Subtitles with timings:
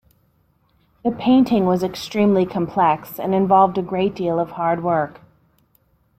[1.03, 5.21] The painting was extremely complex and involved a great deal of hard work.